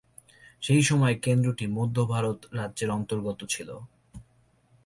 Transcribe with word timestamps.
সেই 0.63 0.81
সময়ে 0.81 1.15
কেন্দ্রটি 1.17 1.65
মধ্য 1.67 1.97
ভারত 2.05 2.39
রাজ্যের 2.53 2.89
অন্তর্গত 2.89 3.39
ছিল। 3.49 3.69